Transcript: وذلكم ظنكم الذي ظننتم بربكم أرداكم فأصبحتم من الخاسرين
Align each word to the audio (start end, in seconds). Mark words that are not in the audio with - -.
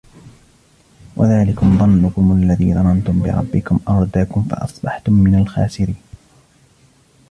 وذلكم 1.15 1.77
ظنكم 1.79 2.31
الذي 2.43 2.73
ظننتم 2.73 3.21
بربكم 3.21 3.79
أرداكم 3.87 4.43
فأصبحتم 4.43 5.13
من 5.13 5.35
الخاسرين 5.35 5.95